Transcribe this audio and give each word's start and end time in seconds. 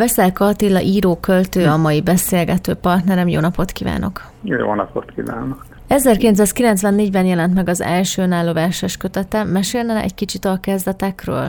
Veszelka 0.00 0.44
Attila 0.44 0.80
író-költő, 0.80 1.62
a 1.66 1.76
mai 1.76 2.02
beszélgető 2.02 2.72
partnerem. 2.74 3.28
Jó 3.28 3.40
napot 3.40 3.70
kívánok! 3.70 4.16
Jó 4.42 4.74
napot 4.74 5.10
kívánok! 5.14 5.60
1994-ben 5.88 7.26
jelent 7.26 7.54
meg 7.54 7.68
az 7.68 7.80
első 7.80 8.22
önálló 8.22 8.52
verses 8.52 8.96
kötete. 8.96 9.44
Mesélne 9.44 10.02
egy 10.02 10.14
kicsit 10.14 10.44
a 10.44 10.60
kezdetekről? 10.62 11.48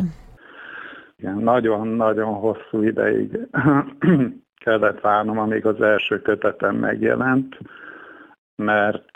Igen, 1.17 1.37
nagyon-nagyon 1.37 2.33
hosszú 2.33 2.81
ideig 2.81 3.39
kellett 4.65 5.01
várnom, 5.01 5.39
amíg 5.39 5.65
az 5.65 5.81
első 5.81 6.21
kötetem 6.21 6.75
megjelent, 6.75 7.57
mert 8.55 9.11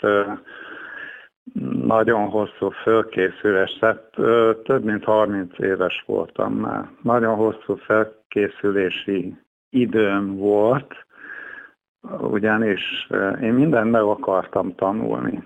nagyon 1.86 2.28
hosszú 2.28 2.70
fölkészülés, 2.82 3.78
tehát 3.80 4.10
több 4.64 4.84
mint 4.84 5.04
30 5.04 5.58
éves 5.58 6.04
voltam 6.06 6.52
már. 6.52 6.88
Nagyon 7.02 7.34
hosszú 7.34 7.76
felkészülési 8.36 9.34
időm 9.70 10.36
volt, 10.36 11.06
ugyanis 12.20 13.08
én 13.40 13.52
mindent 13.52 13.90
meg 13.90 14.02
akartam 14.02 14.74
tanulni 14.74 15.44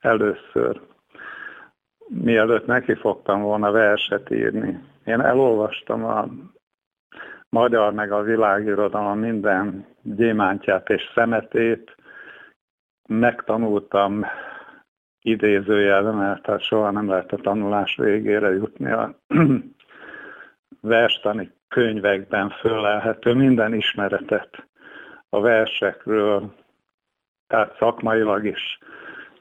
először, 0.00 0.80
mielőtt 2.08 2.66
neki 2.66 2.94
fogtam 2.94 3.42
volna 3.42 3.70
verset 3.70 4.30
írni. 4.30 4.78
Én 5.04 5.20
elolvastam 5.20 6.04
a 6.04 6.28
magyar 7.48 7.92
meg 7.92 8.12
a 8.12 8.22
világirodalom 8.22 9.18
minden 9.18 9.86
gyémántját 10.02 10.88
és 10.88 11.10
szemetét, 11.14 11.94
megtanultam 13.08 14.24
idézőjelben, 15.22 16.40
tehát 16.42 16.62
soha 16.62 16.90
nem 16.90 17.08
lehet 17.08 17.32
a 17.32 17.36
tanulás 17.36 17.96
végére 17.96 18.50
jutni 18.50 18.90
a 18.90 19.14
verstani 20.80 21.58
könyvekben 21.70 22.50
fölelhető 22.50 23.34
minden 23.34 23.74
ismeretet 23.74 24.66
a 25.28 25.40
versekről, 25.40 26.54
tehát 27.46 27.76
szakmailag 27.78 28.44
is 28.44 28.78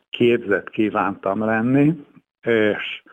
képzett 0.10 0.70
kívántam 0.70 1.40
lenni, 1.46 2.06
és 2.42 3.04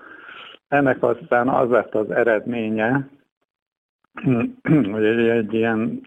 ennek 0.68 1.02
aztán 1.02 1.48
az 1.48 1.70
lett 1.70 1.94
az 1.94 2.10
eredménye, 2.10 3.08
hogy 4.92 5.04
egy, 5.04 5.28
egy 5.28 5.54
ilyen 5.54 6.00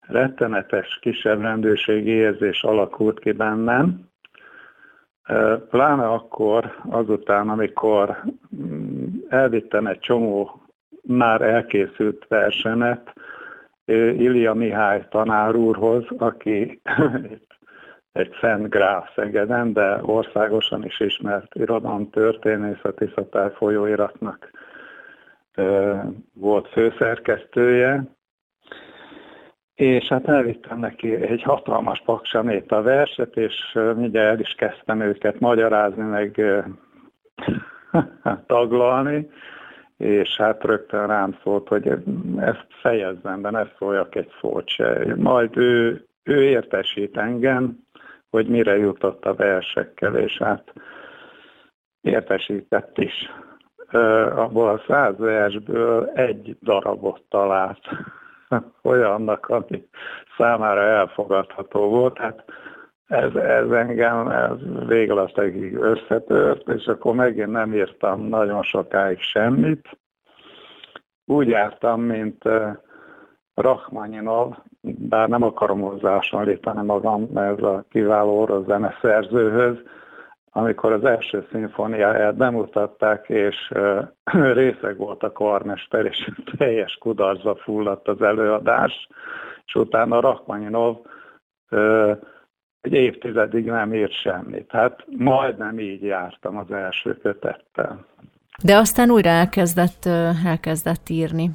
rettenetes 0.00 0.98
kisebb 1.00 1.40
rendőrségi 1.40 2.10
érzés 2.10 2.62
alakult 2.62 3.18
ki 3.18 3.32
bennem, 3.32 4.06
Pláne 5.70 6.06
akkor, 6.06 6.76
azután, 6.88 7.48
amikor 7.48 8.22
elvittem 9.28 9.86
egy 9.86 9.98
csomó 9.98 10.62
már 11.08 11.40
elkészült 11.40 12.26
versenet 12.28 13.12
Ilia 13.84 14.54
Mihály 14.54 15.06
tanár 15.08 15.54
úrhoz, 15.54 16.04
aki 16.18 16.80
egy 18.12 18.36
Szent 18.40 18.68
Gráf 18.68 19.14
Szegeden, 19.14 19.72
de 19.72 19.98
országosan 20.02 20.84
is 20.84 21.00
ismert 21.00 21.54
irodalom 21.54 22.10
történész, 22.10 22.82
a 22.82 22.92
Tiszatály 22.92 23.50
folyóiratnak 23.56 24.50
volt 26.32 26.68
főszerkesztője, 26.68 28.04
és 29.74 30.08
hát 30.08 30.28
elvittem 30.28 30.78
neki 30.78 31.14
egy 31.14 31.42
hatalmas 31.42 32.02
paksamét 32.04 32.72
a 32.72 32.82
verset, 32.82 33.36
és 33.36 33.78
mindjárt 33.96 34.28
el 34.28 34.40
is 34.40 34.54
kezdtem 34.54 35.00
őket 35.00 35.40
magyarázni, 35.40 36.02
meg 36.02 36.40
taglalni, 38.46 39.30
és 39.98 40.36
hát 40.36 40.64
rögtön 40.64 41.06
rám 41.06 41.38
szólt, 41.42 41.68
hogy 41.68 41.88
ezt 42.38 42.66
fejezzem 42.68 43.42
de 43.42 43.50
ne 43.50 43.66
szóljak 43.78 44.14
egy 44.14 44.32
szót 44.40 44.68
se. 44.68 45.14
Majd 45.16 45.56
ő, 45.56 46.04
ő 46.22 46.42
értesít 46.42 47.16
engem, 47.16 47.78
hogy 48.30 48.46
mire 48.46 48.76
jutott 48.76 49.24
a 49.24 49.34
versekkel, 49.34 50.16
és 50.16 50.38
hát 50.38 50.72
értesített 52.00 52.98
is. 52.98 53.32
Abból 54.34 54.68
a 54.68 54.82
száz 54.86 55.18
versből 55.18 56.10
egy 56.14 56.56
darabot 56.62 57.22
talált 57.28 57.88
olyannak, 58.82 59.48
ami 59.48 59.88
számára 60.36 60.80
elfogadható 60.80 61.88
volt. 61.88 62.18
Hát 62.18 62.44
ez, 63.08 63.34
ez 63.34 63.70
engem 63.70 64.28
ez 64.28 64.86
véglastigig 64.86 65.74
összetört, 65.74 66.68
és 66.68 66.86
akkor 66.86 67.14
megint 67.14 67.50
nem 67.50 67.74
írtam 67.74 68.20
nagyon 68.20 68.62
sokáig 68.62 69.20
semmit. 69.20 69.98
Úgy 71.24 71.48
jártam, 71.48 72.00
mint 72.00 72.42
Rachmaninov, 73.54 74.52
bár 74.80 75.28
nem 75.28 75.42
akarom 75.42 75.80
hozzá 75.80 76.14
hasonlítani 76.14 76.86
magam 76.86 77.36
ez 77.36 77.62
a 77.62 77.84
kiváló 77.90 78.40
orosz 78.40 78.66
zeneszerzőhöz, 78.66 79.76
amikor 80.50 80.92
az 80.92 81.04
első 81.04 81.46
szimfóniáját 81.50 82.36
bemutatták, 82.36 83.28
és 83.28 83.72
részeg 84.60 84.96
volt 84.96 85.22
a 85.22 85.32
karmester, 85.32 86.04
és 86.04 86.30
teljes 86.58 86.98
kudarcba 87.00 87.54
fulladt 87.54 88.08
az 88.08 88.22
előadás, 88.22 89.08
és 89.64 89.74
utána 89.74 90.20
Rachmaninov 90.20 90.96
egy 92.88 93.00
évtizedig 93.00 93.64
nem 93.64 93.94
írt 93.94 94.12
semmit. 94.12 94.70
Hát 94.70 95.04
majdnem 95.16 95.78
így 95.78 96.02
jártam 96.02 96.56
az 96.56 96.70
első 96.70 97.16
kötettel. 97.16 98.04
De 98.62 98.76
aztán 98.76 99.10
újra 99.10 99.28
elkezdett, 99.28 100.04
elkezdett 100.44 101.08
írni. 101.08 101.50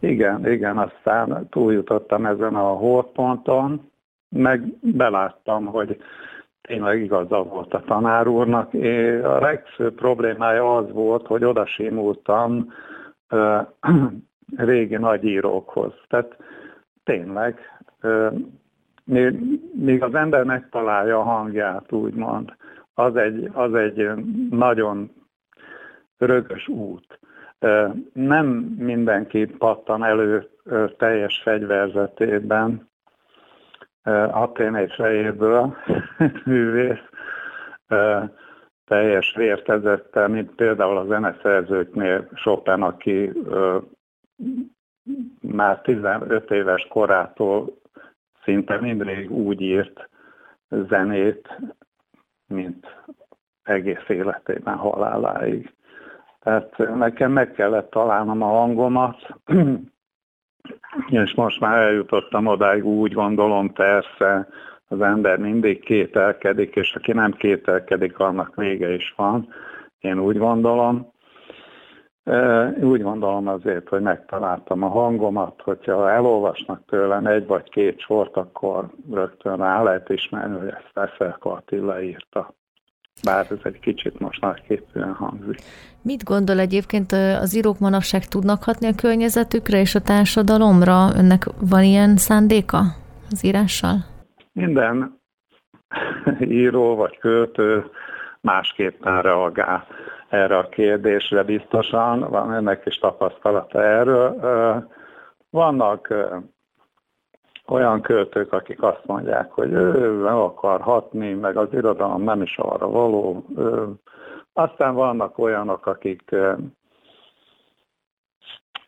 Igen, 0.00 0.50
igen, 0.50 0.78
aztán 0.78 1.48
túljutottam 1.50 2.26
ezen 2.26 2.54
a 2.54 2.68
holdponton, 2.68 3.90
meg 4.28 4.62
beláttam, 4.80 5.66
hogy 5.66 5.96
tényleg 6.62 7.02
igaza 7.02 7.42
volt 7.42 7.74
a 7.74 7.82
tanár 7.86 8.26
úrnak. 8.26 8.72
É, 8.72 9.18
a 9.18 9.38
legfőbb 9.38 9.94
problémája 9.94 10.76
az 10.76 10.92
volt, 10.92 11.26
hogy 11.26 11.44
oda 11.44 11.66
simultam 11.66 12.72
régi 14.56 14.96
nagyírókhoz. 14.96 15.92
Tehát 16.08 16.36
tényleg, 17.04 17.58
ö, 19.10 19.30
míg 19.72 20.02
az 20.02 20.14
ember 20.14 20.44
megtalálja 20.44 21.18
a 21.18 21.22
hangját, 21.22 21.92
úgymond, 21.92 22.54
az 22.94 23.16
egy, 23.16 23.50
az 23.52 23.74
egy 23.74 24.10
nagyon 24.50 25.10
rögös 26.18 26.68
út. 26.68 27.18
Nem 28.12 28.46
mindenki 28.78 29.46
pattan 29.46 30.04
elő 30.04 30.48
teljes 30.96 31.40
fegyverzetében, 31.42 32.88
Athénai 34.30 34.88
fejéből 34.88 35.76
művész, 36.44 37.08
teljes 38.84 39.34
vértezettel, 39.36 40.28
mint 40.28 40.54
például 40.54 40.96
a 40.96 41.06
zeneszerzőknél 41.06 42.28
Chopin, 42.34 42.82
aki 42.82 43.32
már 45.40 45.80
15 45.80 46.50
éves 46.50 46.86
korától 46.90 47.79
szinte 48.44 48.80
mindig 48.80 49.30
úgy 49.30 49.60
írt 49.60 50.08
zenét, 50.68 51.58
mint 52.46 52.86
egész 53.62 54.08
életében 54.08 54.76
haláláig. 54.76 55.72
Tehát 56.40 56.94
nekem 56.94 57.32
meg 57.32 57.52
kellett 57.52 57.90
találnom 57.90 58.42
a 58.42 58.46
hangomat, 58.46 59.34
és 61.08 61.34
most 61.34 61.60
már 61.60 61.76
eljutottam 61.76 62.46
odáig, 62.46 62.84
úgy 62.84 63.12
gondolom 63.12 63.72
persze, 63.72 64.48
az 64.88 65.00
ember 65.00 65.38
mindig 65.38 65.80
kételkedik, 65.80 66.76
és 66.76 66.94
aki 66.94 67.12
nem 67.12 67.32
kételkedik, 67.32 68.18
annak 68.18 68.54
vége 68.56 68.94
is 68.94 69.14
van. 69.16 69.54
Én 70.00 70.18
úgy 70.18 70.38
gondolom. 70.38 71.12
Úgy 72.80 73.02
gondolom 73.02 73.48
azért, 73.48 73.88
hogy 73.88 74.00
megtaláltam 74.00 74.82
a 74.82 74.88
hangomat, 74.88 75.60
hogyha 75.64 76.10
elolvasnak 76.10 76.84
tőlem 76.86 77.26
egy 77.26 77.46
vagy 77.46 77.68
két 77.68 78.00
sort, 78.00 78.36
akkor 78.36 78.90
rögtön 79.10 79.56
rá 79.56 79.82
lehet 79.82 80.08
ismerni, 80.08 80.58
hogy 80.58 80.68
ezt 80.68 80.90
Veszelka 80.92 81.52
Attila 81.52 82.02
írta 82.02 82.54
bár 83.24 83.46
ez 83.50 83.58
egy 83.62 83.80
kicsit 83.80 84.18
most 84.18 84.40
nagyképűen 84.40 85.12
hangzik. 85.12 85.58
Mit 86.02 86.24
gondol 86.24 86.58
egyébként 86.58 87.12
az 87.12 87.56
írók 87.56 87.78
manapság 87.78 88.24
tudnak 88.24 88.62
hatni 88.62 88.86
a 88.86 88.94
környezetükre 88.94 89.80
és 89.80 89.94
a 89.94 90.00
társadalomra? 90.00 91.08
Önnek 91.16 91.44
van 91.70 91.82
ilyen 91.82 92.16
szándéka 92.16 92.78
az 93.30 93.44
írással? 93.44 93.96
Minden 94.52 95.20
író 96.40 96.94
vagy 96.94 97.18
költő 97.18 97.84
másképpen 98.40 99.22
reagál 99.22 99.86
erre 100.30 100.58
a 100.58 100.68
kérdésre 100.68 101.42
biztosan, 101.42 102.20
van 102.20 102.52
ennek 102.52 102.86
is 102.86 102.98
tapasztalata 102.98 103.82
erről. 103.82 104.36
Vannak 105.50 106.14
olyan 107.66 108.00
költők, 108.00 108.52
akik 108.52 108.82
azt 108.82 109.06
mondják, 109.06 109.50
hogy 109.50 109.72
ő 109.72 110.22
nem 110.22 110.36
akar 110.36 110.80
hatni, 110.80 111.32
meg 111.32 111.56
az 111.56 111.68
irodalom 111.72 112.22
nem 112.22 112.42
is 112.42 112.58
arra 112.58 112.88
való. 112.88 113.44
Aztán 114.52 114.94
vannak 114.94 115.38
olyanok, 115.38 115.86
akik 115.86 116.34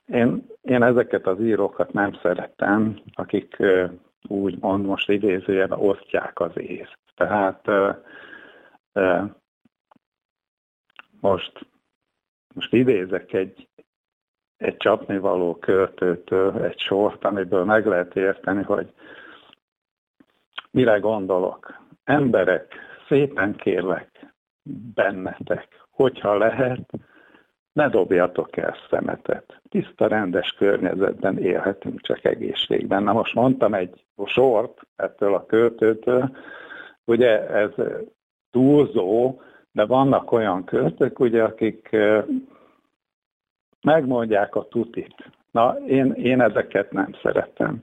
Én, 0.07 0.47
én 0.63 0.83
ezeket 0.83 1.27
az 1.27 1.41
írókat 1.41 1.93
nem 1.93 2.13
szeretem, 2.23 2.97
akik 3.15 3.57
úgy 4.29 4.59
mond 4.61 4.85
most 4.85 5.09
idézőjelben 5.11 5.79
osztják 5.79 6.41
az 6.41 6.51
észt. 6.55 6.99
Tehát 7.17 7.69
most, 11.23 11.67
most 12.55 12.73
idézek 12.73 13.33
egy, 13.33 13.69
egy 14.57 14.77
csapnivaló 14.77 15.55
költőtől 15.55 16.65
egy 16.65 16.79
sort, 16.79 17.25
amiből 17.25 17.65
meg 17.65 17.87
lehet 17.87 18.17
érteni, 18.17 18.63
hogy 18.63 18.93
mire 20.71 20.99
gondolok. 20.99 21.81
Emberek, 22.05 22.75
szépen 23.09 23.57
kérlek 23.57 24.35
bennetek, 24.95 25.87
hogyha 25.91 26.37
lehet, 26.37 26.91
ne 27.73 27.89
dobjatok 27.89 28.57
el 28.57 28.77
szemetet. 28.91 29.61
Tiszta, 29.69 30.07
rendes 30.07 30.51
környezetben 30.51 31.39
élhetünk 31.39 32.01
csak 32.01 32.25
egészségben. 32.25 33.03
Na 33.03 33.13
most 33.13 33.35
mondtam 33.35 33.75
egy 33.75 34.05
sort 34.25 34.81
ettől 34.97 35.35
a 35.35 35.47
költőtől, 35.47 36.37
ugye 37.05 37.49
ez 37.49 37.71
túlzó, 38.51 39.41
de 39.73 39.87
vannak 39.87 40.33
olyan 40.33 40.65
költők, 40.65 41.19
ugye, 41.19 41.43
akik 41.43 41.97
megmondják 43.83 44.55
a 44.55 44.69
tutit. 44.69 45.15
Na, 45.51 45.77
én, 45.87 46.13
én 46.13 46.41
ezeket 46.41 46.93
nem 46.93 47.15
szeretem. 47.23 47.81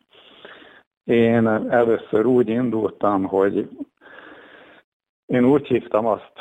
Én 1.04 1.48
először 1.48 2.26
úgy 2.26 2.50
indultam, 2.50 3.24
hogy 3.24 3.70
én 5.26 5.46
úgy 5.46 5.68
hívtam 5.68 6.06
azt 6.06 6.34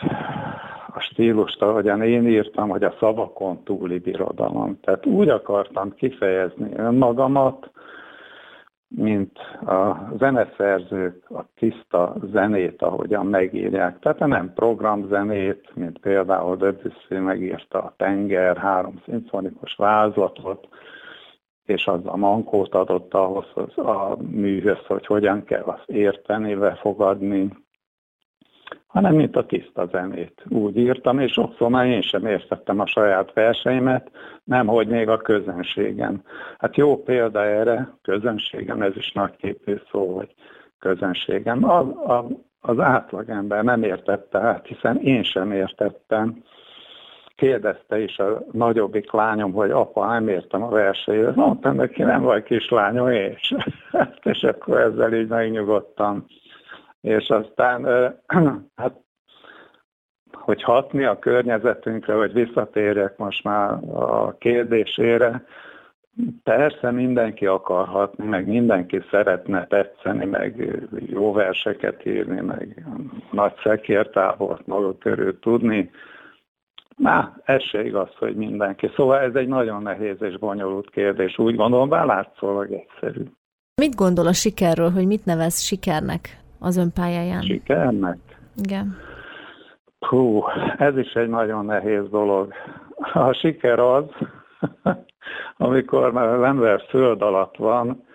a 0.95 1.01
stílust, 1.01 1.63
ahogyan 1.63 2.03
én 2.03 2.29
írtam, 2.29 2.69
hogy 2.69 2.85
a 2.85 2.97
szavakon 2.99 3.63
túli 3.63 3.99
birodalom. 3.99 4.81
Tehát 4.81 5.07
úgy 5.07 5.29
akartam 5.29 5.95
kifejezni 5.95 6.73
önmagamat, 6.77 7.71
mint 8.89 9.39
a 9.67 10.09
zeneszerzők 10.19 11.31
a 11.31 11.45
tiszta 11.55 12.15
zenét, 12.33 12.83
ahogyan 12.83 13.27
megírják. 13.27 13.99
Tehát 13.99 14.19
nem 14.19 14.53
programzenét, 14.55 15.71
mint 15.75 15.99
például 15.99 16.57
Debussy 16.57 17.15
megírta 17.15 17.83
a 17.83 17.95
Tenger 17.97 18.57
három 18.57 19.03
szimfonikus 19.05 19.75
vázlatot, 19.75 20.69
és 21.65 21.87
az 21.87 22.01
a 22.05 22.17
mankót 22.17 22.75
adott 22.75 23.15
ahhoz 23.15 23.47
az 23.55 23.79
a 23.79 24.17
műhöz, 24.31 24.87
hogy 24.87 25.07
hogyan 25.07 25.45
kell 25.45 25.63
azt 25.63 25.89
érteni, 25.89 26.55
befogadni, 26.55 27.49
hanem 28.89 29.15
mint 29.15 29.37
a 29.37 29.47
tiszta 29.47 29.87
zenét. 29.87 30.45
Úgy 30.49 30.77
írtam, 30.77 31.19
és 31.19 31.33
sokszor 31.33 31.69
már 31.69 31.87
én 31.87 32.03
sem 32.03 32.27
értettem 32.27 32.81
a 32.81 32.87
saját 32.87 33.33
verseimet, 33.33 34.11
nem 34.45 34.67
hogy 34.67 34.89
még 34.89 35.09
a 35.09 35.17
közönségem. 35.17 36.23
Hát 36.59 36.77
jó 36.77 37.03
példa 37.03 37.45
erre, 37.45 37.89
közönségem, 38.03 38.83
ez 38.83 38.97
is 38.97 39.13
nagyképű 39.13 39.75
szó, 39.91 40.17
hogy 40.17 40.35
közönségem. 40.79 41.65
A, 41.65 41.79
a, 42.17 42.27
az 42.61 42.79
átlagember 42.79 43.65
nem 43.65 43.83
értette 43.83 44.39
át, 44.39 44.67
hiszen 44.67 44.97
én 44.97 45.23
sem 45.23 45.53
értettem. 45.53 46.43
Kérdezte 47.37 48.01
is 48.01 48.19
a 48.19 48.43
nagyobbik 48.53 49.13
lányom, 49.13 49.53
hogy 49.53 49.71
apa, 49.71 50.07
nem 50.07 50.29
értem 50.29 50.63
a 50.63 50.69
verseidet. 50.69 51.35
Mondtam 51.35 51.75
neki, 51.75 52.03
nem 52.03 52.23
vagy 52.23 52.43
kislányom, 52.43 53.09
és, 53.09 53.55
és 54.23 54.43
akkor 54.43 54.81
ezzel 54.81 55.15
így 55.15 55.29
megnyugodtam 55.29 56.27
és 57.01 57.29
aztán 57.29 57.87
hát 58.77 58.97
hogy 60.33 60.63
hatni 60.63 61.05
a 61.05 61.19
környezetünkre, 61.19 62.15
vagy 62.15 62.33
visszatérjek 62.33 63.17
most 63.17 63.45
már 63.45 63.71
a 63.95 64.37
kérdésére, 64.39 65.45
persze 66.43 66.91
mindenki 66.91 67.47
akar 67.47 67.87
hatni, 67.87 68.25
meg 68.25 68.47
mindenki 68.47 69.01
szeretne 69.11 69.67
tetszeni, 69.67 70.25
meg 70.25 70.81
jó 71.07 71.33
verseket 71.33 72.07
írni, 72.07 72.41
meg 72.41 72.87
nagy 73.31 73.53
szekértábort 73.63 74.67
maga 74.67 74.99
körül 74.99 75.39
tudni. 75.39 75.91
Na, 76.97 77.37
ez 77.45 77.63
se 77.63 77.85
igaz, 77.85 78.09
hogy 78.19 78.37
mindenki. 78.37 78.91
Szóval 78.97 79.19
ez 79.19 79.35
egy 79.35 79.49
nagyon 79.49 79.83
nehéz 79.83 80.23
és 80.23 80.39
bonyolult 80.39 80.91
kérdés. 80.91 81.39
Úgy 81.39 81.57
gondolom, 81.57 81.89
bár 81.89 82.07
látszólag 82.07 82.73
egyszerű. 82.73 83.23
Mit 83.75 83.95
gondol 83.95 84.27
a 84.27 84.33
sikerről, 84.33 84.91
hogy 84.91 85.07
mit 85.07 85.25
nevez 85.25 85.61
sikernek? 85.61 86.41
Az 86.59 86.77
ön 86.77 86.93
pályáján? 86.93 87.43
Sikernek? 87.43 88.19
Igen. 88.57 88.97
Hú, 89.99 90.45
ez 90.79 90.97
is 90.97 91.13
egy 91.13 91.29
nagyon 91.29 91.65
nehéz 91.65 92.09
dolog. 92.11 92.53
A 93.13 93.33
siker 93.33 93.79
az, 93.79 94.05
amikor 95.57 96.13
már 96.13 96.29
az 96.29 96.43
ember 96.43 96.83
föld 96.89 97.23
alatt 97.23 97.57
van, 97.57 98.07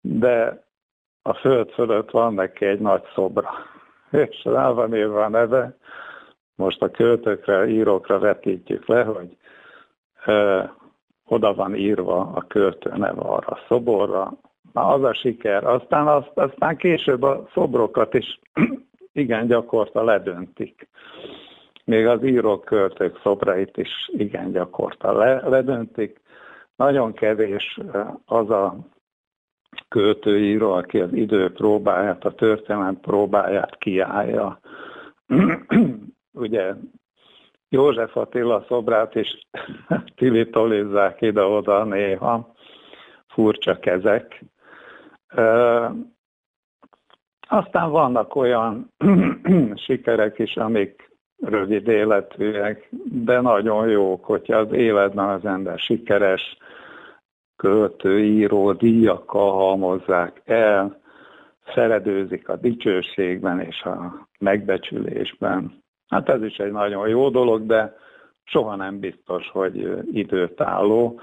de 0.00 0.64
a 1.22 1.34
föld 1.34 1.70
fölött 1.70 2.10
van 2.10 2.34
neki 2.34 2.64
egy 2.64 2.80
nagy 2.80 3.02
szobra. 3.14 3.50
És 4.10 4.44
rá 4.44 4.70
van 4.70 4.94
írva 4.94 5.24
a 5.24 5.28
neve, 5.28 5.76
most 6.54 6.82
a 6.82 6.90
költőkre, 6.90 7.68
írókra 7.68 8.18
vetítjük 8.18 8.86
le, 8.86 9.02
hogy 9.02 9.36
ö, 10.26 10.62
oda 11.24 11.54
van 11.54 11.74
írva 11.74 12.30
a 12.34 12.44
költő 12.46 12.90
neve 12.96 13.20
arra 13.20 13.46
a 13.46 13.60
szoborra, 13.68 14.32
az 14.72 15.02
a 15.02 15.14
siker. 15.14 15.64
Aztán, 15.64 16.06
azt, 16.06 16.30
aztán 16.34 16.76
később 16.76 17.22
a 17.22 17.48
szobrokat 17.52 18.14
is 18.14 18.40
igen 19.12 19.46
gyakorta 19.46 20.04
ledöntik. 20.04 20.88
Még 21.84 22.06
az 22.06 22.24
írók, 22.24 22.64
költők 22.64 23.20
szobrait 23.22 23.76
is 23.76 24.10
igen 24.12 24.52
gyakorta 24.52 25.12
le, 25.12 25.48
ledöntik. 25.48 26.20
Nagyon 26.76 27.12
kevés 27.12 27.78
eh, 27.92 28.06
az 28.24 28.50
a 28.50 28.76
költőíró, 29.88 30.72
aki 30.72 31.00
az 31.00 31.12
idő 31.12 31.52
próbáját, 31.52 32.24
a 32.24 32.34
történelem 32.34 33.00
próbáját 33.00 33.76
kiállja. 33.78 34.60
Ugye 36.32 36.74
József 37.68 38.16
Attila 38.16 38.64
szobrát 38.68 39.14
is 39.14 39.38
tilitolizzák 40.16 41.20
ide-oda 41.20 41.84
néha, 41.84 42.54
furcsa 43.28 43.78
kezek, 43.78 44.44
aztán 47.48 47.90
vannak 47.90 48.34
olyan 48.34 48.92
sikerek 49.86 50.38
is, 50.38 50.56
amik 50.56 51.10
rövid 51.40 51.88
életűek, 51.88 52.88
de 53.04 53.40
nagyon 53.40 53.88
jók, 53.88 54.24
hogyha 54.24 54.56
az 54.56 54.72
életben 54.72 55.28
az 55.28 55.44
ember 55.44 55.78
sikeres, 55.78 56.56
költő, 57.56 58.24
író, 58.24 58.72
díjakkal 58.72 59.52
halmozzák 59.52 60.42
el, 60.44 61.00
szeredőzik 61.74 62.48
a 62.48 62.56
dicsőségben 62.56 63.60
és 63.60 63.82
a 63.82 64.28
megbecsülésben. 64.38 65.82
Hát 66.08 66.28
ez 66.28 66.42
is 66.42 66.56
egy 66.56 66.72
nagyon 66.72 67.08
jó 67.08 67.28
dolog, 67.28 67.66
de 67.66 67.96
soha 68.44 68.76
nem 68.76 68.98
biztos, 68.98 69.48
hogy 69.48 70.04
időtálló. 70.12 71.20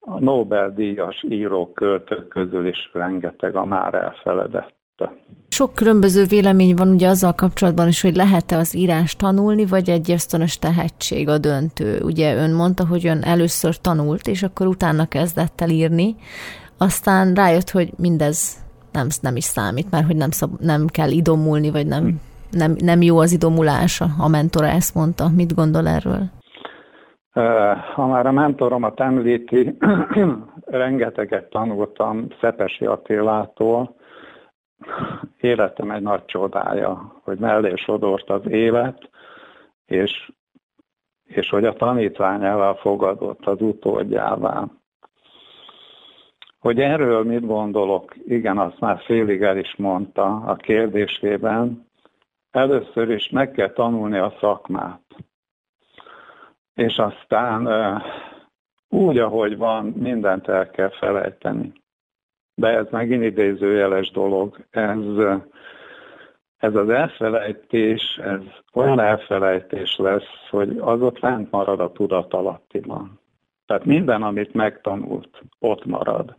A 0.00 0.18
Nobel-díjas 0.18 1.24
írók, 1.28 1.74
költők 1.74 2.28
közül 2.28 2.66
is 2.66 2.90
rengeteg 2.92 3.56
a 3.56 3.64
már 3.64 3.94
elfeledett. 3.94 4.80
Sok 5.48 5.74
különböző 5.74 6.24
vélemény 6.24 6.74
van 6.74 6.88
ugye 6.88 7.08
azzal 7.08 7.32
kapcsolatban 7.32 7.88
is, 7.88 8.02
hogy 8.02 8.16
lehet-e 8.16 8.56
az 8.56 8.76
írás 8.76 9.16
tanulni, 9.16 9.66
vagy 9.66 9.90
egy 9.90 10.10
ösztönös 10.10 10.58
tehetség 10.58 11.28
a 11.28 11.38
döntő. 11.38 12.00
Ugye 12.02 12.34
ön 12.36 12.54
mondta, 12.54 12.86
hogy 12.86 13.06
ön 13.06 13.22
először 13.22 13.76
tanult, 13.76 14.26
és 14.26 14.42
akkor 14.42 14.66
utána 14.66 15.06
kezdett 15.06 15.60
el 15.60 15.68
írni, 15.68 16.16
aztán 16.78 17.34
rájött, 17.34 17.70
hogy 17.70 17.92
mindez 17.96 18.56
nem, 18.92 19.06
nem 19.20 19.36
is 19.36 19.44
számít, 19.44 19.90
mert 19.90 20.06
hogy 20.06 20.16
nem, 20.16 20.30
szab, 20.30 20.60
nem 20.60 20.86
kell 20.86 21.10
idomulni, 21.10 21.70
vagy 21.70 21.86
nem, 21.86 22.20
nem, 22.50 22.76
nem 22.78 23.02
jó 23.02 23.18
az 23.18 23.32
idomulása. 23.32 24.06
A 24.18 24.28
mentora 24.28 24.66
ezt 24.66 24.94
mondta. 24.94 25.28
Mit 25.28 25.54
gondol 25.54 25.88
erről? 25.88 26.30
Ha 27.32 28.06
már 28.06 28.26
a 28.26 28.32
mentoromat 28.32 29.00
említi, 29.00 29.76
rengeteget 30.64 31.50
tanultam 31.50 32.26
Szepesi 32.40 32.86
Attilától. 32.86 33.96
Életem 35.40 35.90
egy 35.90 36.02
nagy 36.02 36.24
csodája, 36.24 37.20
hogy 37.22 37.38
mellé 37.38 37.74
sodort 37.74 38.30
az 38.30 38.46
élet, 38.48 39.10
és, 39.86 40.32
és 41.24 41.48
hogy 41.48 41.64
a 41.64 41.72
tanítványával 41.72 42.74
fogadott 42.74 43.46
az 43.46 43.60
utódjává. 43.60 44.64
Hogy 46.58 46.80
erről 46.80 47.24
mit 47.24 47.46
gondolok, 47.46 48.14
igen, 48.26 48.58
azt 48.58 48.80
már 48.80 49.02
félig 49.04 49.42
el 49.42 49.56
is 49.56 49.74
mondta 49.76 50.24
a 50.24 50.54
kérdésében. 50.54 51.86
Először 52.50 53.10
is 53.10 53.28
meg 53.30 53.50
kell 53.50 53.72
tanulni 53.72 54.18
a 54.18 54.34
szakmát 54.40 55.00
és 56.74 56.96
aztán 56.96 57.68
úgy, 58.88 59.18
ahogy 59.18 59.56
van, 59.56 59.84
mindent 59.86 60.48
el 60.48 60.70
kell 60.70 60.90
felejteni. 60.90 61.72
De 62.54 62.68
ez 62.68 62.86
megint 62.90 63.22
idézőjeles 63.22 64.10
dolog. 64.10 64.56
Ez, 64.70 64.98
ez 66.56 66.74
az 66.74 66.88
elfelejtés, 66.88 68.20
ez 68.22 68.40
olyan 68.74 69.00
elfelejtés 69.00 69.96
lesz, 69.96 70.48
hogy 70.50 70.78
az 70.78 71.02
ott 71.02 71.18
lent 71.18 71.50
marad 71.50 71.80
a 71.80 71.92
tudatalattiban. 71.92 73.20
Tehát 73.66 73.84
minden, 73.84 74.22
amit 74.22 74.54
megtanult, 74.54 75.42
ott 75.58 75.84
marad. 75.84 76.36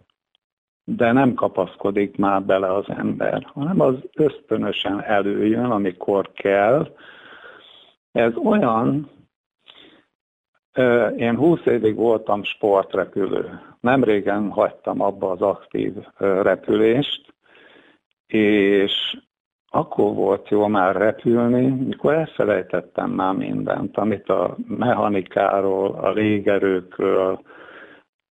De 0.84 1.12
nem 1.12 1.34
kapaszkodik 1.34 2.18
már 2.18 2.44
bele 2.44 2.74
az 2.74 2.86
ember, 2.88 3.48
hanem 3.54 3.80
az 3.80 3.96
ösztönösen 4.16 5.04
előjön, 5.04 5.72
amikor 5.72 6.32
kell. 6.32 6.96
Ez 8.12 8.36
olyan, 8.36 9.10
én 11.18 11.36
20 11.36 11.65
évig 11.65 11.96
voltam 11.96 12.44
sportrepülő. 12.44 13.60
Nem 13.80 14.03
régen 14.03 14.50
hagytam 14.50 15.01
abba 15.01 15.32
az 15.32 15.42
aktív 15.42 15.94
repülést, 16.18 17.34
és 18.27 19.18
akkor 19.70 20.13
volt 20.13 20.50
jó 20.50 20.68
már 20.68 20.96
repülni, 20.96 21.68
mikor 21.68 22.13
elfelejtettem 22.13 23.10
már 23.10 23.34
mindent, 23.34 23.98
amit 23.98 24.30
a 24.30 24.56
mechanikáról, 24.68 25.92
a 25.92 26.12
légerőkről 26.12 27.42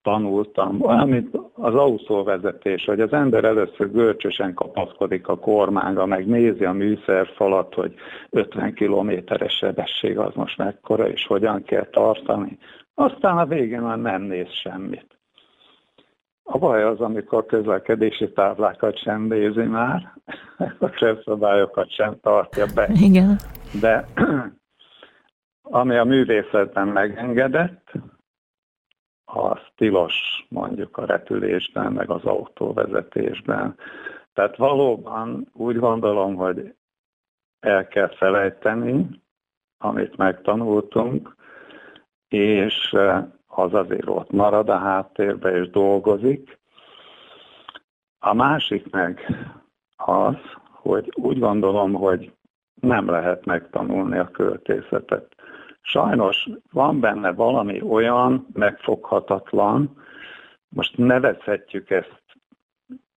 tanultam, 0.10 0.78
amit 0.82 1.38
az 1.54 1.75
autóvezetés, 1.75 2.86
hogy 2.86 3.00
az 3.00 3.13
ember 3.13 3.44
először 3.44 3.92
görcsösen 3.92 4.54
kapaszkodik 4.54 5.28
a 5.28 5.38
kormányra, 5.38 6.06
meg 6.06 6.28
nézi 6.28 6.66
a 6.66 6.72
műszerfalat, 6.72 7.74
hogy 7.74 7.94
50 8.30 8.74
kilométeres 8.74 9.54
sebesség 9.54 10.18
az 10.18 10.34
most 10.34 10.58
mekkora, 10.58 11.10
és 11.10 11.25
hogyan 11.25 11.63
kell 11.63 11.86
tartani. 11.92 12.58
Aztán 12.94 13.38
a 13.38 13.46
végén 13.46 13.82
már 13.82 13.98
nem 13.98 14.22
néz 14.22 14.51
semmit. 14.51 15.18
A 16.44 16.58
baj 16.58 16.84
az, 16.84 17.00
amikor 17.00 17.46
közlekedési 17.46 18.32
táblákat 18.32 18.98
sem 18.98 19.22
nézi 19.22 19.63
már, 19.63 20.13
a 20.80 20.89
csehszabályokat 20.89 21.92
sem 21.92 22.20
tartja 22.22 22.66
be. 22.75 22.89
Igen. 23.01 23.39
De 23.82 24.06
ami 25.62 25.96
a 25.96 26.04
művészetben 26.04 26.88
megengedett, 26.88 27.92
az 29.33 29.59
tilos 29.75 30.45
mondjuk 30.50 30.98
a 30.98 31.05
repülésben, 31.05 31.91
meg 31.91 32.09
az 32.09 32.24
autóvezetésben. 32.24 33.75
Tehát 34.33 34.57
valóban 34.57 35.48
úgy 35.53 35.75
gondolom, 35.75 36.36
hogy 36.36 36.74
el 37.59 37.88
kell 37.88 38.15
felejteni, 38.15 39.07
amit 39.77 40.17
megtanultunk, 40.17 41.36
és 42.27 42.95
az 43.48 43.74
azért 43.74 44.07
ott 44.07 44.31
marad 44.31 44.69
a 44.69 44.77
háttérbe 44.77 45.51
és 45.51 45.69
dolgozik. 45.69 46.59
A 48.19 48.33
másik 48.33 48.89
meg 48.91 49.21
az, 49.98 50.36
hogy 50.71 51.12
úgy 51.15 51.39
gondolom, 51.39 51.93
hogy 51.93 52.33
nem 52.81 53.09
lehet 53.09 53.45
megtanulni 53.45 54.17
a 54.17 54.31
költészetet. 54.31 55.36
Sajnos 55.91 56.50
van 56.72 57.00
benne 57.00 57.31
valami 57.31 57.81
olyan 57.81 58.48
megfoghatatlan, 58.53 60.03
most 60.69 60.98
nevezhetjük 60.98 61.89
ezt 61.89 62.24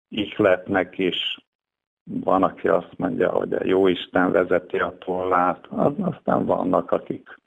ihletnek 0.09 0.99
is, 0.99 1.39
van, 2.05 2.43
aki 2.43 2.69
azt 2.69 2.93
mondja, 2.97 3.31
hogy 3.31 3.53
a 3.53 3.65
Jóisten 3.65 4.33
vezeti 4.33 4.77
a 4.77 4.99
tollát, 4.99 5.67
aztán 6.01 6.47
vannak, 6.47 6.91
akik 6.91 7.39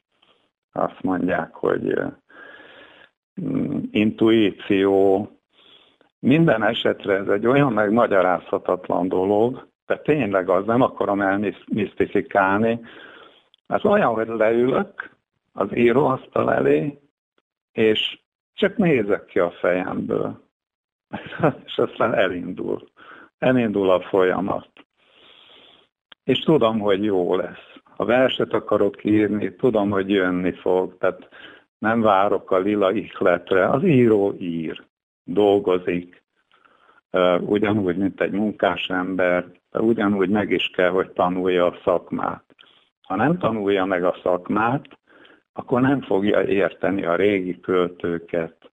azt 0.71 1.01
mondják, 1.01 1.53
hogy 1.53 2.13
Mm, 3.41 3.79
intuíció. 3.91 5.27
Minden 6.19 6.63
esetre 6.63 7.13
ez 7.13 7.27
egy 7.27 7.47
olyan 7.47 7.73
megmagyarázhatatlan 7.73 9.07
dolog, 9.07 9.67
de 9.85 9.97
tényleg 9.97 10.49
az, 10.49 10.65
nem 10.65 10.81
akarom 10.81 11.21
elmisztifikálni, 11.21 12.79
az 13.67 13.85
olyan, 13.85 14.13
hogy 14.13 14.27
leülök 14.27 15.12
az 15.53 15.75
íróasztal 15.75 16.53
elé, 16.53 16.99
és 17.71 18.19
csak 18.53 18.77
nézek 18.77 19.25
ki 19.25 19.39
a 19.39 19.51
fejemből. 19.51 20.41
és 21.65 21.77
aztán 21.77 22.13
elindul. 22.13 22.89
Elindul 23.37 23.89
a 23.89 24.01
folyamat. 24.01 24.69
És 26.23 26.39
tudom, 26.39 26.79
hogy 26.79 27.03
jó 27.03 27.35
lesz. 27.35 27.71
A 27.95 28.05
verset 28.05 28.53
akarok 28.53 29.03
írni, 29.03 29.55
tudom, 29.55 29.89
hogy 29.89 30.09
jönni 30.09 30.51
fog. 30.51 30.97
Tehát 30.97 31.29
nem 31.77 32.01
várok 32.01 32.51
a 32.51 32.57
lila 32.57 32.91
ihletre. 32.91 33.69
Az 33.69 33.83
író 33.83 34.33
ír, 34.39 34.83
dolgozik, 35.23 36.23
ugyanúgy, 37.39 37.97
mint 37.97 38.21
egy 38.21 38.31
munkás 38.31 38.89
ember, 38.89 39.51
de 39.71 39.79
ugyanúgy 39.79 40.29
meg 40.29 40.51
is 40.51 40.69
kell, 40.69 40.89
hogy 40.89 41.11
tanulja 41.11 41.65
a 41.65 41.79
szakmát. 41.83 42.43
Ha 43.01 43.15
nem 43.15 43.37
tanulja 43.37 43.85
meg 43.85 44.03
a 44.03 44.19
szakmát, 44.23 44.87
akkor 45.53 45.81
nem 45.81 46.01
fogja 46.01 46.41
érteni 46.41 47.05
a 47.05 47.15
régi 47.15 47.59
költőket, 47.59 48.71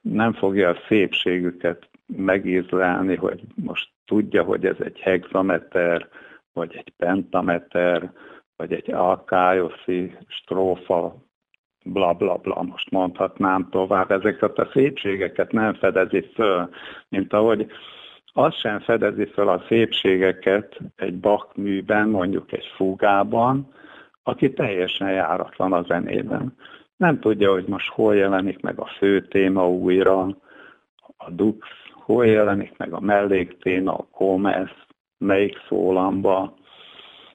nem 0.00 0.32
fogja 0.32 0.68
a 0.68 0.78
szépségüket 0.88 1.88
megízlelni, 2.06 3.16
hogy 3.16 3.40
most 3.54 3.90
tudja, 4.04 4.42
hogy 4.42 4.66
ez 4.66 4.76
egy 4.78 4.98
hexameter, 4.98 6.08
vagy 6.52 6.74
egy 6.74 6.92
pentameter, 6.96 8.12
vagy 8.56 8.72
egy 8.72 8.90
alkályoszi 8.90 10.16
strófa, 10.28 11.16
bla 11.84 12.12
bla 12.12 12.36
bla, 12.36 12.62
most 12.62 12.90
mondhatnám 12.90 13.68
tovább, 13.70 14.10
ezeket 14.10 14.58
a 14.58 14.70
szépségeket 14.72 15.52
nem 15.52 15.74
fedezi 15.74 16.30
föl, 16.34 16.68
mint 17.08 17.32
ahogy 17.32 17.66
az 18.32 18.54
sem 18.54 18.80
fedezi 18.80 19.26
föl 19.26 19.48
a 19.48 19.64
szépségeket 19.68 20.78
egy 20.96 21.20
Bach 21.20 21.56
műben, 21.56 22.08
mondjuk 22.08 22.52
egy 22.52 22.66
fúgában, 22.76 23.72
aki 24.26 24.52
teljesen 24.52 25.10
járatlan 25.10 25.72
a 25.72 25.82
zenében. 25.82 26.56
Nem 26.96 27.20
tudja, 27.20 27.52
hogy 27.52 27.64
most 27.66 27.88
hol 27.88 28.16
jelenik 28.16 28.60
meg 28.60 28.78
a 28.78 28.86
fő 28.86 29.26
téma 29.26 29.68
újra, 29.68 30.20
a 31.16 31.30
dux, 31.30 31.66
hol 31.92 32.26
jelenik 32.26 32.76
meg 32.76 32.92
a 32.92 33.00
melléktéma, 33.00 33.92
a 33.92 34.08
komesz, 34.10 34.76
melyik 35.18 35.56
szólamba, 35.68 36.54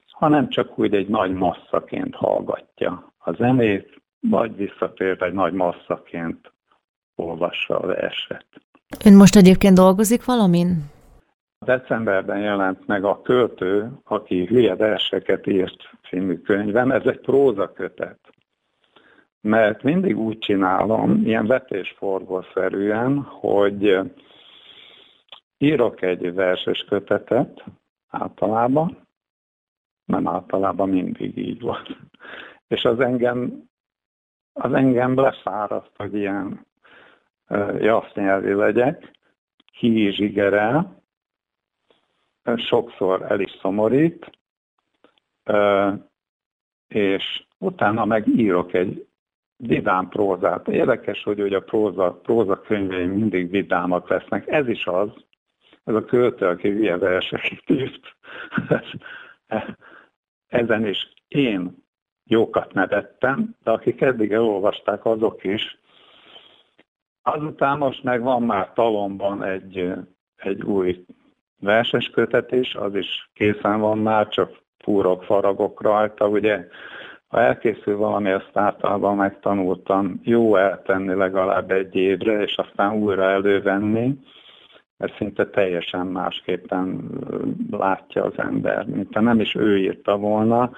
hanem 0.06 0.48
csak 0.48 0.78
úgy 0.78 0.94
egy 0.94 1.08
nagy 1.08 1.32
masszaként 1.32 2.14
hallgatja 2.14 3.12
a 3.18 3.32
zenét, 3.32 4.00
vagy 4.20 4.56
visszatért 4.56 5.22
egy 5.22 5.32
nagy 5.32 5.52
masszaként 5.52 6.52
olvassa 7.14 7.78
a 7.78 7.86
verset. 7.86 8.46
Ön 9.04 9.14
most 9.14 9.36
egyébként 9.36 9.74
dolgozik 9.74 10.24
valamin? 10.24 10.98
Decemberben 11.64 12.40
jelent 12.40 12.86
meg 12.86 13.04
a 13.04 13.22
költő, 13.22 13.90
aki 14.04 14.44
hülye 14.44 14.76
verseket 14.76 15.46
írt 15.46 15.90
című 16.08 16.38
könyvem, 16.38 16.90
ez 16.90 17.06
egy 17.06 17.20
prózakötet. 17.20 18.18
Mert 19.40 19.82
mindig 19.82 20.18
úgy 20.18 20.38
csinálom, 20.38 21.22
ilyen 21.24 21.46
vetésforgószerűen, 21.46 23.22
hogy 23.22 23.98
írok 25.58 26.02
egy 26.02 26.34
verses 26.34 26.84
kötetet 26.88 27.64
általában, 28.08 29.06
nem 30.04 30.28
általában 30.28 30.88
mindig 30.88 31.36
így 31.38 31.60
van. 31.60 32.10
És 32.68 32.84
az 32.84 33.00
engem 33.00 33.68
az 34.52 34.72
engem 34.72 35.14
lefáraszt, 35.14 35.92
hogy 35.96 36.14
ilyen 36.14 36.66
jasz 37.78 38.12
nyelvi 38.14 38.52
legyek, 38.52 39.10
zsigerel, 39.80 40.99
sokszor 42.56 43.22
el 43.22 43.40
is 43.40 43.58
szomorít, 43.60 44.30
és 46.88 47.44
utána 47.58 48.04
meg 48.04 48.26
írok 48.26 48.74
egy 48.74 49.06
vidám 49.56 50.08
prózát. 50.08 50.68
Érdekes, 50.68 51.22
hogy 51.22 51.42
ugye 51.42 51.56
a 51.56 51.60
próza, 51.60 52.12
próza 52.12 52.60
könyveim 52.60 53.10
mindig 53.10 53.50
vidámak 53.50 54.08
lesznek. 54.08 54.48
Ez 54.48 54.68
is 54.68 54.86
az, 54.86 55.08
ez 55.84 55.94
a 55.94 56.04
költő, 56.04 56.46
aki 56.46 56.80
ilyen 56.80 56.98
verseket 56.98 57.70
írt. 57.70 58.16
Ezen 60.48 60.86
is 60.86 61.12
én 61.28 61.76
jókat 62.24 62.72
nevettem, 62.72 63.56
de 63.62 63.70
akik 63.70 64.00
eddig 64.00 64.32
elolvasták, 64.32 65.04
azok 65.04 65.44
is. 65.44 65.78
Azután 67.22 67.78
most 67.78 68.02
meg 68.02 68.22
van 68.22 68.42
már 68.42 68.72
talomban 68.72 69.44
egy, 69.44 69.92
egy 70.36 70.62
új 70.62 71.04
verses 71.60 72.10
kötetés, 72.10 72.74
az 72.74 72.94
is 72.94 73.30
készen 73.34 73.80
van 73.80 73.98
már, 73.98 74.28
csak 74.28 74.50
fúrok, 74.78 75.24
faragok 75.24 75.82
rajta, 75.82 76.28
ugye? 76.28 76.66
Ha 77.28 77.40
elkészül 77.40 77.96
valami, 77.96 78.30
azt 78.30 78.50
általában 78.52 79.16
megtanultam 79.16 80.20
jó 80.22 80.56
eltenni 80.56 81.14
legalább 81.14 81.70
egy 81.70 81.94
évre, 81.94 82.42
és 82.42 82.56
aztán 82.56 82.94
újra 82.94 83.30
elővenni, 83.30 84.18
mert 84.96 85.16
szinte 85.16 85.46
teljesen 85.46 86.06
másképpen 86.06 87.10
látja 87.70 88.24
az 88.24 88.32
ember, 88.36 88.86
mint 88.86 89.14
ha 89.14 89.20
nem 89.20 89.40
is 89.40 89.54
ő 89.54 89.78
írta 89.78 90.16
volna, 90.16 90.70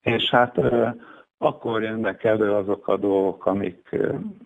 és 0.00 0.30
hát 0.30 0.60
akkor 1.38 1.82
jönnek 1.82 2.24
elő 2.24 2.52
azok 2.52 2.88
a 2.88 2.96
dolgok, 2.96 3.46
amik 3.46 3.96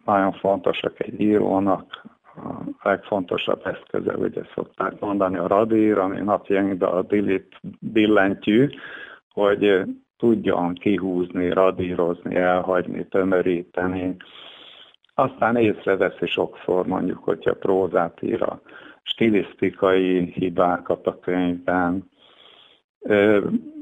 nagyon 0.04 0.32
fontosak 0.32 1.00
egy 1.00 1.20
írónak, 1.20 2.04
a 2.44 2.88
legfontosabb 2.88 3.66
eszköze, 3.66 4.16
ugye 4.16 4.42
szokták 4.54 5.00
mondani 5.00 5.36
a 5.36 5.46
radír, 5.46 5.98
ami 5.98 6.20
napjainkban 6.20 6.92
a 6.92 7.02
dilit 7.02 7.60
billentyű, 7.80 8.68
hogy 9.32 9.82
tudjon 10.18 10.74
kihúzni, 10.74 11.50
radírozni, 11.50 12.34
elhagyni, 12.34 13.06
tömöríteni, 13.06 14.16
aztán 15.14 15.56
észreveszi 15.56 16.26
sokszor 16.26 16.86
mondjuk, 16.86 17.24
hogyha 17.24 17.54
prózát 17.54 18.22
ír 18.22 18.42
a 18.42 18.60
stilisztikai 19.02 20.32
hibákat 20.34 21.06
a 21.06 21.18
könyvben. 21.18 22.10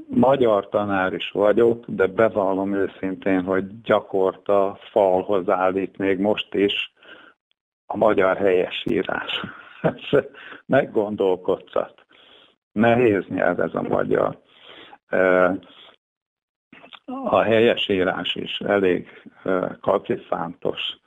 Magyar 0.08 0.68
tanár 0.68 1.12
is 1.12 1.30
vagyok, 1.30 1.84
de 1.86 2.06
bevallom 2.06 2.74
őszintén, 2.74 3.42
hogy 3.42 3.80
gyakorta 3.82 4.78
falhoz 4.90 5.48
állít 5.48 5.98
még 5.98 6.18
most 6.18 6.54
is 6.54 6.94
a 7.86 7.96
magyar 7.96 8.36
helyesírás. 8.36 9.40
Meggondolkodtat. 10.66 12.06
Nehéz 12.72 13.26
nyelv 13.28 13.60
ez 13.60 13.74
a 13.74 13.82
magyar. 13.82 14.38
A 17.24 17.40
helyesírás 17.40 18.34
is 18.34 18.58
elég 18.58 19.22
kaciszántos 19.80 20.98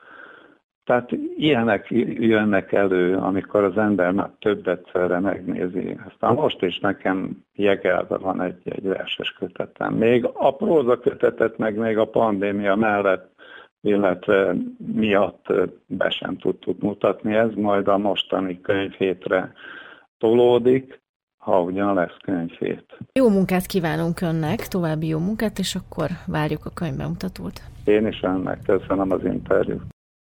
tehát 0.90 1.12
ilyenek 1.38 1.88
jönnek 2.20 2.72
elő, 2.72 3.18
amikor 3.18 3.64
az 3.64 3.78
ember 3.78 4.12
már 4.12 4.30
több 4.40 4.68
egyszerre 4.68 5.20
megnézi. 5.20 5.98
Aztán 6.08 6.34
most 6.34 6.62
is 6.62 6.80
nekem 6.80 7.44
jegelve 7.56 8.18
van 8.18 8.42
egy, 8.42 8.62
egy 8.64 8.84
verses 8.84 9.32
kötetem. 9.32 9.94
Még 9.94 10.30
a 10.34 10.56
próza 10.56 11.00
kötetet 11.00 11.58
meg 11.58 11.76
még 11.76 11.98
a 11.98 12.06
pandémia 12.06 12.76
mellett, 12.76 13.32
illetve 13.82 14.56
miatt 14.78 15.46
be 15.88 16.10
sem 16.10 16.38
tudtuk 16.38 16.82
mutatni. 16.82 17.36
Ez 17.36 17.54
majd 17.56 17.88
a 17.88 17.98
mostani 17.98 18.62
könyvhétre 18.62 19.54
tolódik, 20.18 21.02
ha 21.38 21.62
ugyan 21.62 21.94
lesz 21.94 22.18
könyvhét. 22.24 22.98
Jó 23.14 23.30
munkát 23.30 23.66
kívánunk 23.66 24.22
önnek, 24.22 24.68
további 24.68 25.08
jó 25.08 25.20
munkát, 25.20 25.60
és 25.60 25.76
akkor 25.76 26.10
várjuk 26.28 26.66
a 26.66 26.70
könyvbemutatót. 26.70 27.62
Én 27.86 28.08
is 28.08 28.22
önnek 28.22 28.60
köszönöm 28.66 29.12
az 29.12 29.24
interjút. 29.24 29.84